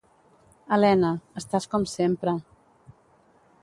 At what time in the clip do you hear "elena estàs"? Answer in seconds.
0.77-1.71